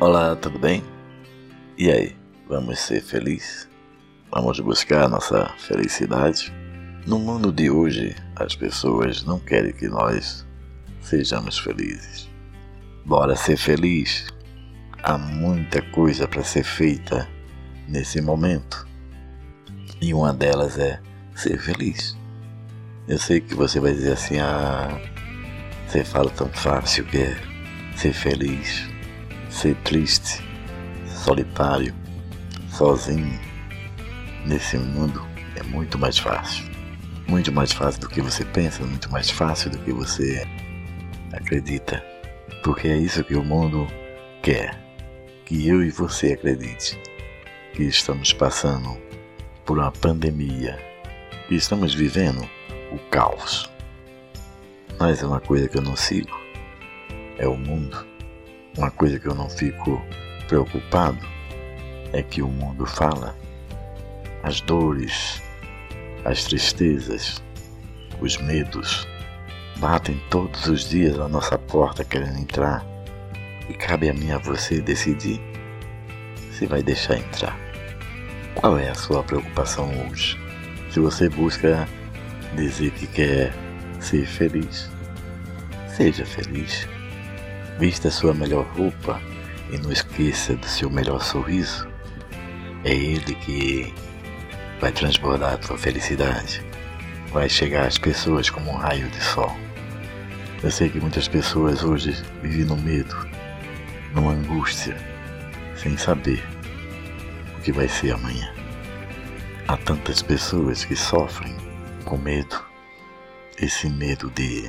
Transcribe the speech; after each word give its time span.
Olá, 0.00 0.36
tudo 0.36 0.60
bem? 0.60 0.84
E 1.76 1.90
aí, 1.90 2.14
vamos 2.48 2.78
ser 2.78 3.02
felizes? 3.02 3.68
Vamos 4.30 4.60
buscar 4.60 5.08
nossa 5.08 5.52
felicidade? 5.58 6.54
No 7.04 7.18
mundo 7.18 7.50
de 7.50 7.68
hoje, 7.68 8.14
as 8.36 8.54
pessoas 8.54 9.24
não 9.24 9.40
querem 9.40 9.72
que 9.72 9.88
nós 9.88 10.46
sejamos 11.00 11.58
felizes. 11.58 12.30
Bora 13.04 13.34
ser 13.34 13.56
feliz? 13.56 14.28
Há 15.02 15.18
muita 15.18 15.82
coisa 15.82 16.28
para 16.28 16.44
ser 16.44 16.62
feita 16.62 17.28
nesse 17.88 18.20
momento. 18.20 18.86
E 20.00 20.14
uma 20.14 20.32
delas 20.32 20.78
é 20.78 21.00
ser 21.34 21.58
feliz. 21.58 22.16
Eu 23.08 23.18
sei 23.18 23.40
que 23.40 23.52
você 23.56 23.80
vai 23.80 23.92
dizer 23.94 24.12
assim: 24.12 24.38
ah, 24.38 24.96
você 25.88 26.04
fala 26.04 26.30
tão 26.30 26.48
fácil 26.50 27.04
que 27.04 27.18
é 27.18 27.36
ser 27.96 28.12
feliz 28.12 28.96
ser 29.48 29.74
triste, 29.76 30.42
solitário, 31.06 31.94
sozinho 32.70 33.38
nesse 34.46 34.78
mundo 34.78 35.26
é 35.56 35.62
muito 35.64 35.98
mais 35.98 36.18
fácil. 36.18 36.64
Muito 37.26 37.52
mais 37.52 37.72
fácil 37.72 38.00
do 38.00 38.08
que 38.08 38.22
você 38.22 38.44
pensa, 38.44 38.84
muito 38.84 39.10
mais 39.10 39.28
fácil 39.28 39.70
do 39.70 39.78
que 39.78 39.92
você 39.92 40.46
acredita. 41.32 42.02
Porque 42.62 42.88
é 42.88 42.96
isso 42.96 43.24
que 43.24 43.34
o 43.34 43.44
mundo 43.44 43.86
quer. 44.42 44.78
Que 45.44 45.68
eu 45.68 45.82
e 45.82 45.90
você 45.90 46.32
acredite 46.32 46.98
que 47.74 47.82
estamos 47.84 48.32
passando 48.32 48.98
por 49.64 49.78
uma 49.78 49.92
pandemia, 49.92 50.78
que 51.48 51.54
estamos 51.54 51.94
vivendo 51.94 52.48
o 52.92 52.98
caos. 53.10 53.70
Mas 54.98 55.22
é 55.22 55.26
uma 55.26 55.40
coisa 55.40 55.68
que 55.68 55.76
eu 55.76 55.82
não 55.82 55.96
sigo. 55.96 56.38
É 57.38 57.46
o 57.46 57.56
mundo 57.56 58.07
uma 58.78 58.92
coisa 58.92 59.18
que 59.18 59.26
eu 59.26 59.34
não 59.34 59.50
fico 59.50 60.00
preocupado 60.46 61.18
é 62.12 62.22
que 62.22 62.40
o 62.40 62.48
mundo 62.48 62.86
fala. 62.86 63.36
As 64.44 64.60
dores, 64.60 65.42
as 66.24 66.44
tristezas, 66.44 67.42
os 68.20 68.38
medos 68.38 69.06
batem 69.78 70.22
todos 70.30 70.66
os 70.66 70.88
dias 70.88 71.18
à 71.18 71.28
nossa 71.28 71.58
porta 71.58 72.04
querendo 72.04 72.38
entrar. 72.38 72.86
E 73.68 73.74
cabe 73.74 74.08
a 74.08 74.14
mim 74.14 74.30
a 74.30 74.38
você 74.38 74.80
decidir 74.80 75.40
se 76.52 76.64
vai 76.64 76.82
deixar 76.82 77.18
entrar. 77.18 77.58
Qual 78.54 78.78
é 78.78 78.88
a 78.88 78.94
sua 78.94 79.24
preocupação 79.24 79.90
hoje? 80.06 80.38
Se 80.92 81.00
você 81.00 81.28
busca 81.28 81.86
dizer 82.54 82.92
que 82.92 83.08
quer 83.08 83.52
ser 84.00 84.24
feliz, 84.24 84.88
seja 85.96 86.24
feliz. 86.24 86.88
Vista 87.78 88.10
sua 88.10 88.34
melhor 88.34 88.66
roupa 88.76 89.20
e 89.70 89.78
não 89.78 89.92
esqueça 89.92 90.56
do 90.56 90.66
seu 90.66 90.90
melhor 90.90 91.22
sorriso. 91.22 91.86
É 92.84 92.92
ele 92.92 93.36
que 93.36 93.94
vai 94.80 94.90
transbordar 94.90 95.54
a 95.54 95.58
tua 95.58 95.78
felicidade. 95.78 96.60
Vai 97.32 97.48
chegar 97.48 97.86
às 97.86 97.96
pessoas 97.96 98.50
como 98.50 98.72
um 98.72 98.76
raio 98.76 99.08
de 99.10 99.22
sol. 99.22 99.56
Eu 100.60 100.72
sei 100.72 100.88
que 100.88 100.98
muitas 100.98 101.28
pessoas 101.28 101.84
hoje 101.84 102.20
vivem 102.42 102.64
no 102.64 102.76
medo, 102.76 103.14
numa 104.12 104.32
angústia, 104.32 104.96
sem 105.76 105.96
saber 105.96 106.42
o 107.56 107.60
que 107.60 107.70
vai 107.70 107.86
ser 107.86 108.10
amanhã. 108.10 108.52
Há 109.68 109.76
tantas 109.76 110.20
pessoas 110.20 110.84
que 110.84 110.96
sofrem 110.96 111.54
com 112.04 112.18
medo, 112.18 112.60
esse 113.56 113.88
medo 113.88 114.30
de 114.30 114.68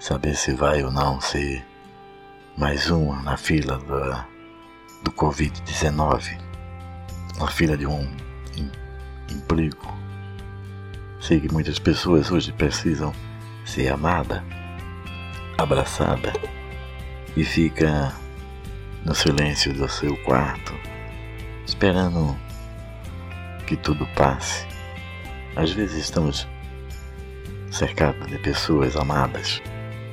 saber 0.00 0.34
se 0.34 0.52
vai 0.54 0.82
ou 0.82 0.90
não 0.90 1.20
ser 1.20 1.64
mais 2.56 2.88
uma 2.90 3.22
na 3.22 3.36
fila 3.36 3.76
do, 3.76 4.24
do 5.04 5.12
Covid-19, 5.12 6.40
na 7.38 7.48
fila 7.48 7.76
de 7.76 7.86
um 7.86 8.10
emprego. 9.30 9.94
Sei 11.20 11.38
que 11.38 11.52
muitas 11.52 11.78
pessoas 11.78 12.30
hoje 12.30 12.52
precisam 12.52 13.12
ser 13.66 13.88
amada, 13.88 14.42
abraçada 15.58 16.32
e 17.36 17.44
fica 17.44 18.14
no 19.04 19.14
silêncio 19.14 19.74
do 19.74 19.86
seu 19.86 20.16
quarto, 20.24 20.72
esperando 21.66 22.34
que 23.66 23.76
tudo 23.76 24.06
passe. 24.14 24.66
Às 25.54 25.72
vezes 25.72 26.04
estamos 26.04 26.48
cercados 27.70 28.26
de 28.28 28.38
pessoas 28.38 28.96
amadas, 28.96 29.60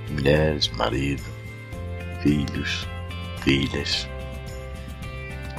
mulheres, 0.10 0.68
marido, 0.70 1.43
filhos, 2.24 2.88
filhas, 3.42 4.08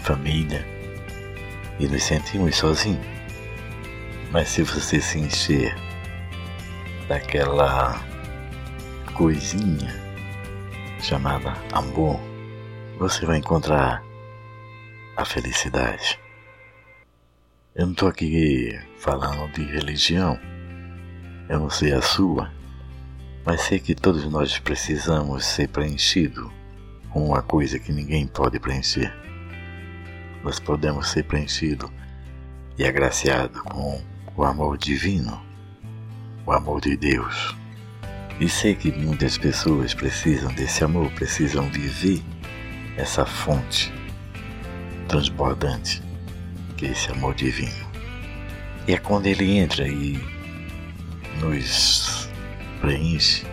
família 0.01 0.67
e 1.79 1.87
nos 1.87 2.03
sentimos 2.03 2.57
sozinhos. 2.57 3.07
Mas 4.33 4.49
se 4.49 4.63
você 4.63 4.99
se 4.99 5.19
encher 5.19 5.77
daquela 7.07 8.01
coisinha 9.13 9.93
chamada 11.01 11.53
amor, 11.71 12.19
você 12.99 13.27
vai 13.27 13.37
encontrar 13.37 14.03
a 15.19 15.25
felicidade. 15.25 16.19
Eu 17.75 17.85
não 17.85 17.93
estou 17.93 18.09
aqui 18.09 18.81
falando 18.97 19.53
de 19.53 19.65
religião, 19.65 20.41
eu 21.47 21.61
não 21.61 21.69
sei 21.69 21.93
a 21.93 22.01
sua, 22.01 22.51
mas 23.45 23.63
sei 23.63 23.79
que 23.79 23.95
todos 23.95 24.25
nós 24.25 24.59
precisamos 24.59 25.45
ser 25.45 25.69
preenchidos 25.69 26.51
com 27.11 27.27
uma 27.27 27.43
coisa 27.43 27.79
que 27.79 27.93
ninguém 27.93 28.27
pode 28.27 28.59
preencher. 28.59 29.15
Nós 30.43 30.59
podemos 30.59 31.09
ser 31.11 31.25
preenchidos 31.25 31.91
e 32.79 32.85
agraciados 32.85 33.61
com 33.63 34.03
o 34.37 34.45
amor 34.45 34.77
divino, 34.79 35.41
o 36.45 36.53
amor 36.53 36.81
de 36.81 36.97
Deus. 36.97 37.55
E 38.41 38.49
sei 38.49 38.75
que 38.75 38.91
muitas 38.91 39.39
pessoas 39.39 39.95
precisam 39.95 40.53
desse 40.55 40.83
amor, 40.83 41.11
precisam 41.13 41.71
viver 41.71 42.23
essa 42.97 43.25
fonte 43.25 43.93
transbordante 45.07 46.03
que 46.77 46.87
é 46.87 46.91
esse 46.91 47.11
amor 47.11 47.35
divino. 47.35 47.87
E 48.87 48.93
é 48.93 48.99
quando 48.99 49.27
ele 49.27 49.57
entra 49.57 49.87
e 49.87 50.19
nos 51.41 52.14
preenche 52.85 53.47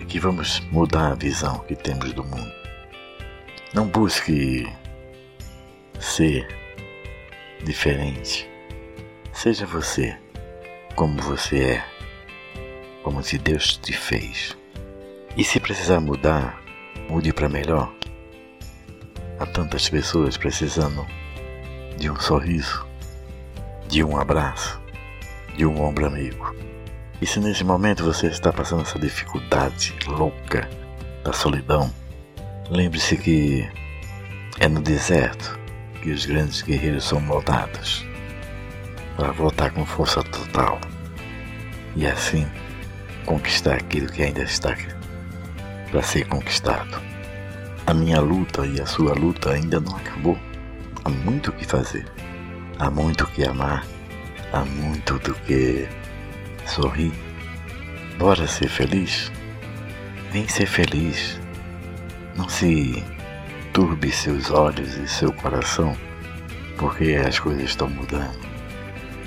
e 0.00 0.04
que 0.04 0.18
vamos 0.18 0.58
mudar 0.72 1.12
a 1.12 1.14
visão 1.14 1.60
que 1.60 1.76
temos 1.76 2.12
do 2.12 2.24
mundo. 2.24 2.52
Não 3.72 3.86
busque 3.86 4.68
ser 6.00 6.48
diferente. 7.62 8.50
Seja 9.32 9.64
você 9.64 10.18
como 10.96 11.22
você 11.22 11.62
é, 11.62 11.84
como 13.04 13.22
se 13.22 13.38
Deus 13.38 13.76
te 13.76 13.92
fez. 13.92 14.56
E 15.36 15.44
se 15.44 15.60
precisar 15.60 16.00
mudar, 16.00 16.60
mude 17.08 17.32
para 17.32 17.48
melhor. 17.48 17.94
Há 19.38 19.46
tantas 19.46 19.88
pessoas 19.88 20.36
precisando 20.36 21.06
de 21.96 22.10
um 22.10 22.16
sorriso, 22.16 22.84
de 23.86 24.02
um 24.02 24.18
abraço, 24.18 24.82
de 25.56 25.64
um 25.64 25.80
ombro 25.80 26.06
amigo. 26.06 26.52
E 27.20 27.26
se 27.26 27.40
nesse 27.40 27.64
momento 27.64 28.04
você 28.04 28.26
está 28.26 28.52
passando 28.52 28.82
essa 28.82 28.98
dificuldade 28.98 29.94
louca 30.06 30.68
da 31.22 31.32
solidão, 31.32 31.92
lembre-se 32.70 33.16
que 33.16 33.68
é 34.60 34.68
no 34.68 34.80
deserto 34.82 35.58
que 36.02 36.10
os 36.10 36.26
grandes 36.26 36.62
guerreiros 36.62 37.04
são 37.04 37.20
moldados 37.20 38.04
para 39.16 39.32
voltar 39.32 39.70
com 39.70 39.86
força 39.86 40.22
total 40.22 40.80
e 41.96 42.06
assim 42.06 42.46
conquistar 43.24 43.74
aquilo 43.76 44.08
que 44.08 44.22
ainda 44.22 44.42
está 44.42 44.76
para 45.90 46.02
ser 46.02 46.26
conquistado. 46.26 47.00
A 47.86 47.94
minha 47.94 48.20
luta 48.20 48.66
e 48.66 48.80
a 48.80 48.86
sua 48.86 49.14
luta 49.14 49.52
ainda 49.52 49.78
não 49.80 49.96
acabou. 49.96 50.38
Há 51.04 51.08
muito 51.08 51.50
o 51.50 51.52
que 51.52 51.64
fazer, 51.64 52.06
há 52.78 52.90
muito 52.90 53.24
o 53.24 53.26
que 53.28 53.44
amar, 53.44 53.86
há 54.52 54.64
muito 54.64 55.18
do 55.20 55.34
que 55.34 55.86
sorri. 56.66 57.12
Bora 58.18 58.46
ser 58.46 58.68
feliz? 58.68 59.30
Vem 60.32 60.48
ser 60.48 60.66
feliz. 60.66 61.40
Não 62.36 62.48
se 62.48 63.02
turbe 63.72 64.10
seus 64.10 64.50
olhos 64.50 64.96
e 64.96 65.08
seu 65.08 65.32
coração, 65.32 65.96
porque 66.78 67.14
as 67.26 67.38
coisas 67.38 67.64
estão 67.64 67.88
mudando. 67.88 68.38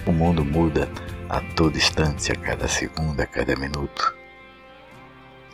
O 0.05 0.11
mundo 0.11 0.43
muda 0.43 0.89
a 1.29 1.41
todo 1.55 1.77
instante, 1.77 2.31
a 2.31 2.35
cada 2.35 2.67
segundo, 2.67 3.19
a 3.19 3.25
cada 3.25 3.55
minuto. 3.55 4.15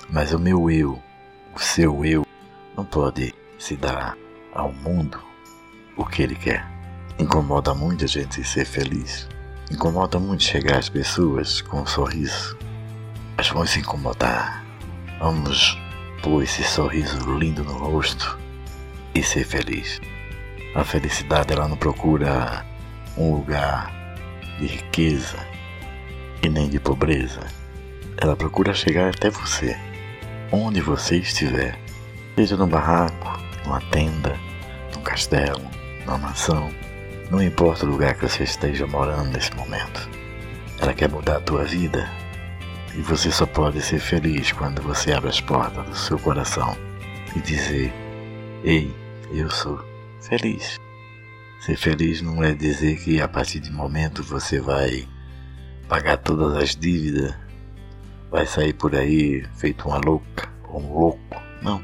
Mas 0.10 0.32
o 0.32 0.40
meu 0.40 0.70
eu, 0.70 1.02
o 1.56 1.60
seu 1.60 2.06
eu, 2.06 2.26
não 2.78 2.86
pode 2.86 3.34
se 3.58 3.76
dar 3.76 4.16
ao 4.54 4.72
mundo 4.72 5.20
o 5.98 6.06
que 6.06 6.22
ele 6.22 6.36
quer. 6.36 6.68
Incomoda 7.18 7.74
muito 7.74 8.06
a 8.06 8.08
gente 8.08 8.44
ser 8.44 8.66
feliz. 8.66 9.28
Incomoda 9.74 10.20
muito 10.20 10.44
chegar 10.44 10.78
às 10.78 10.88
pessoas 10.88 11.60
com 11.60 11.82
um 11.82 11.86
sorriso. 11.88 12.56
Mas 13.36 13.50
vamos 13.50 13.72
se 13.72 13.80
incomodar. 13.80 14.64
Vamos 15.20 15.76
pôr 16.22 16.44
esse 16.44 16.64
sorriso 16.64 17.18
lindo 17.40 17.64
no 17.64 17.74
rosto 17.74 18.38
e 19.16 19.24
ser 19.24 19.44
feliz. 19.44 20.00
A 20.76 20.84
felicidade 20.84 21.54
ela 21.54 21.68
não 21.68 21.76
procura 21.76 22.64
um 23.18 23.34
lugar 23.34 23.92
de 24.60 24.68
riqueza 24.68 25.40
e 26.44 26.50
nem 26.50 26.70
de 26.70 26.80
pobreza. 26.80 27.42
Ela 28.22 28.36
procura 28.36 28.76
chegar 28.76 29.10
até 29.10 29.32
você, 29.32 29.76
onde 30.52 30.82
você 30.82 31.18
estiver, 31.18 31.80
seja 32.36 32.56
no 32.56 32.68
barraco, 32.68 33.40
numa 33.66 33.82
tenda, 33.90 34.38
num 34.94 35.02
castelo, 35.02 35.68
numa 36.06 36.20
mansão, 36.20 36.72
não 37.30 37.42
importa 37.42 37.86
o 37.86 37.90
lugar 37.90 38.16
que 38.16 38.28
você 38.28 38.44
esteja 38.44 38.86
morando 38.88 39.32
nesse 39.32 39.54
momento. 39.56 40.10
Ela 40.80 40.94
quer 40.94 41.10
mudar 41.10 41.38
a 41.38 41.42
tua 41.42 41.64
vida 41.64 42.10
e 42.96 43.02
você 43.02 43.32
só 43.32 43.46
pode 43.46 43.82
ser 43.82 44.00
feliz 44.00 44.52
quando 44.52 44.82
você 44.82 45.14
abre 45.14 45.30
as 45.30 45.42
portas 45.42 45.86
do 45.88 45.96
seu 45.96 46.20
coração 46.20 46.78
e 47.36 47.40
dizer: 47.40 47.94
Ei, 48.64 48.94
eu 49.32 49.50
sou 49.50 49.84
feliz. 50.22 50.78
Ser 51.60 51.78
feliz 51.78 52.22
não 52.22 52.44
é 52.44 52.54
dizer 52.54 52.98
que 52.98 53.22
a 53.22 53.28
partir 53.28 53.60
de 53.60 53.72
momento 53.72 54.22
você 54.22 54.60
vai 54.60 55.08
pagar 55.88 56.18
todas 56.18 56.56
as 56.62 56.76
dívidas, 56.76 57.34
vai 58.30 58.46
sair 58.46 58.74
por 58.74 58.96
aí 58.96 59.46
feito 59.56 59.88
uma 59.88 59.98
louca 59.98 60.50
ou 60.68 60.82
um 60.82 60.94
louco. 60.94 61.42
Não. 61.62 61.84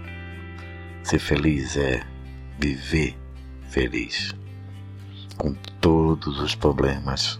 Ser 1.04 1.20
feliz 1.20 1.78
é 1.78 2.04
viver 2.60 3.18
feliz. 3.70 4.36
Com 5.40 5.54
todos 5.80 6.38
os 6.42 6.54
problemas, 6.54 7.40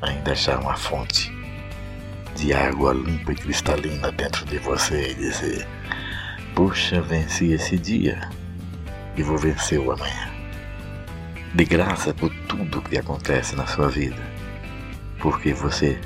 ainda 0.00 0.32
achar 0.32 0.58
uma 0.58 0.74
fonte 0.74 1.30
de 2.34 2.54
água 2.54 2.94
limpa 2.94 3.32
e 3.32 3.34
cristalina 3.34 4.10
dentro 4.10 4.46
de 4.46 4.58
você 4.58 5.10
e 5.10 5.14
dizer: 5.14 5.68
Puxa, 6.54 7.02
venci 7.02 7.52
esse 7.52 7.76
dia 7.76 8.30
e 9.18 9.22
vou 9.22 9.36
vencer 9.36 9.78
o 9.78 9.92
amanhã. 9.92 10.30
De 11.54 11.62
graça 11.66 12.14
por 12.14 12.34
tudo 12.46 12.80
que 12.80 12.96
acontece 12.96 13.54
na 13.54 13.66
sua 13.66 13.90
vida, 13.90 14.22
porque 15.18 15.52
você 15.52 16.00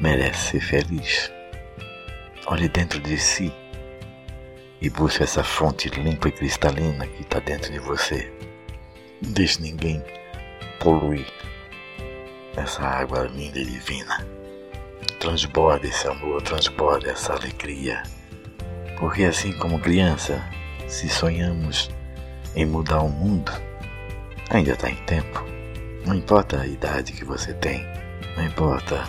merece 0.00 0.50
ser 0.50 0.60
feliz. 0.60 1.30
Olhe 2.46 2.68
dentro 2.68 2.98
de 2.98 3.16
si 3.18 3.52
e 4.80 4.90
busque 4.90 5.22
essa 5.22 5.44
fonte 5.44 5.88
limpa 5.90 6.26
e 6.28 6.32
cristalina 6.32 7.06
que 7.06 7.22
está 7.22 7.38
dentro 7.38 7.72
de 7.72 7.78
você. 7.78 8.36
Deixe 9.20 9.60
ninguém 9.60 10.00
poluir 10.78 11.26
essa 12.56 12.82
água 12.82 13.28
linda 13.34 13.58
e 13.58 13.64
divina. 13.64 14.24
Transborde 15.18 15.88
esse 15.88 16.06
amor, 16.06 16.40
transborde 16.42 17.08
essa 17.08 17.32
alegria. 17.32 18.02
Porque 18.98 19.24
assim 19.24 19.52
como 19.58 19.80
criança, 19.80 20.40
se 20.86 21.08
sonhamos 21.08 21.90
em 22.54 22.64
mudar 22.64 23.00
o 23.00 23.08
mundo, 23.08 23.50
ainda 24.50 24.72
está 24.72 24.88
em 24.88 24.96
tempo. 25.04 25.44
Não 26.06 26.14
importa 26.14 26.60
a 26.60 26.66
idade 26.66 27.12
que 27.12 27.24
você 27.24 27.52
tem, 27.54 27.84
não 28.36 28.46
importa 28.46 29.04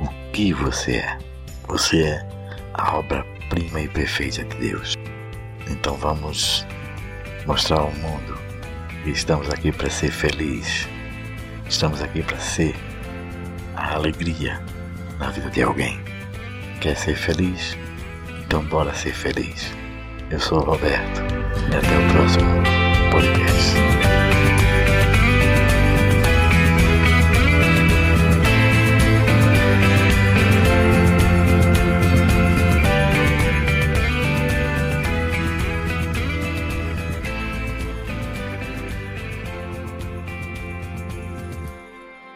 o 0.00 0.32
que 0.32 0.52
você 0.52 0.96
é, 0.96 1.18
você 1.66 2.02
é 2.02 2.28
a 2.74 2.98
obra-prima 2.98 3.80
e 3.80 3.88
perfeita 3.88 4.44
de 4.44 4.56
Deus. 4.56 4.94
Então 5.70 5.94
vamos 5.96 6.66
mostrar 7.46 7.80
ao 7.80 7.92
mundo 7.92 8.39
e 9.04 9.10
estamos 9.10 9.48
aqui 9.48 9.72
para 9.72 9.88
ser 9.88 10.10
feliz. 10.10 10.86
Estamos 11.66 12.02
aqui 12.02 12.22
para 12.22 12.38
ser 12.38 12.74
a 13.74 13.94
alegria 13.94 14.60
na 15.18 15.30
vida 15.30 15.48
de 15.50 15.62
alguém. 15.62 15.98
Quer 16.80 16.96
ser 16.96 17.16
feliz? 17.16 17.76
Então 18.42 18.62
bora 18.64 18.94
ser 18.94 19.14
feliz. 19.14 19.72
Eu 20.30 20.38
sou 20.38 20.58
o 20.58 20.64
Roberto 20.64 21.22
e 21.70 21.76
até 21.76 21.98
o 21.98 22.12
próximo 22.12 22.50
podcast. 23.10 24.19